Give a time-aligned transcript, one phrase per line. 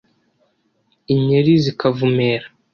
[1.13, 2.47] inyeli zikavumera,